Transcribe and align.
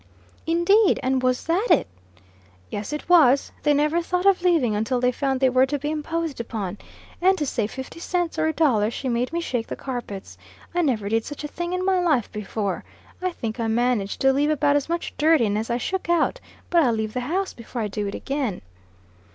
"Indade! 0.47 0.99
and 1.03 1.21
was 1.21 1.43
that 1.43 1.67
it?" 1.69 1.85
"Yes, 2.71 2.91
it 2.91 3.07
was. 3.07 3.51
They 3.61 3.71
never 3.71 4.01
thought 4.01 4.25
of 4.25 4.41
leaving 4.41 4.75
until 4.75 4.99
they 4.99 5.11
found 5.11 5.39
they 5.39 5.47
were 5.51 5.67
to 5.67 5.77
be 5.77 5.91
imposed 5.91 6.39
upon; 6.39 6.79
and, 7.21 7.37
to 7.37 7.45
save 7.45 7.69
fifty 7.69 7.99
cents 7.99 8.39
or 8.39 8.47
a 8.47 8.51
dollar, 8.51 8.89
she 8.89 9.07
made 9.07 9.31
me 9.31 9.39
shake 9.39 9.67
the 9.67 9.75
carpets. 9.75 10.39
I 10.73 10.81
never 10.81 11.07
did 11.07 11.23
such 11.23 11.43
a 11.43 11.47
thing 11.47 11.71
in 11.71 11.85
my 11.85 11.99
life 11.99 12.31
before. 12.31 12.83
I 13.21 13.29
think 13.29 13.59
I 13.59 13.67
managed 13.67 14.19
to 14.21 14.33
leave 14.33 14.49
about 14.49 14.75
as 14.75 14.89
much 14.89 15.13
dirt 15.19 15.39
in 15.39 15.55
as 15.55 15.69
I 15.69 15.77
shook 15.77 16.09
out. 16.09 16.39
But 16.71 16.81
I'll 16.81 16.93
leave 16.93 17.13
the 17.13 17.19
house 17.19 17.53
before 17.53 17.83
I 17.83 17.87
do 17.87 18.07
it 18.07 18.15
again." 18.15 18.63